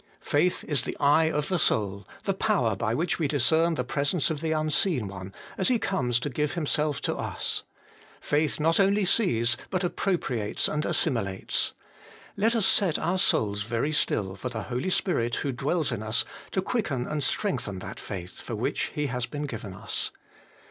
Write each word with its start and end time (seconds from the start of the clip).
Faith 0.19 0.63
is 0.63 0.81
the 0.81 0.97
eye 0.99 1.25
of 1.29 1.47
the 1.47 1.59
soul: 1.59 2.07
the 2.23 2.33
power 2.33 2.75
by 2.75 2.91
which 2.91 3.19
we 3.19 3.27
discern 3.27 3.75
the 3.75 3.83
presence 3.83 4.31
of 4.31 4.41
the 4.41 4.51
Unseen 4.51 5.07
One, 5.07 5.31
as 5.59 5.67
He 5.67 5.77
comes 5.77 6.19
to 6.21 6.29
give 6.31 6.53
Himself 6.53 7.01
to 7.01 7.15
us. 7.17 7.63
Faith 8.19 8.59
not 8.59 8.79
only 8.79 9.05
sees, 9.05 9.57
but 9.69 9.83
appropriates 9.83 10.67
and 10.67 10.87
assimilates: 10.87 11.73
let 12.35 12.55
us 12.55 12.65
set 12.65 12.97
our 12.97 13.19
souls 13.19 13.61
very 13.61 13.91
still 13.91 14.35
for 14.35 14.49
the 14.49 14.63
Holy 14.63 14.89
Spirit 14.89 15.35
who 15.35 15.51
dwells 15.51 15.91
in 15.91 16.01
us, 16.01 16.25
to 16.49 16.63
quicken 16.63 17.05
and 17.05 17.23
strengthen 17.23 17.77
that 17.77 17.99
faith, 17.99 18.41
for 18.41 18.55
which 18.55 18.85
He 18.95 19.05
has 19.05 19.27
been 19.27 19.43
given 19.43 19.75
us. 19.75 20.09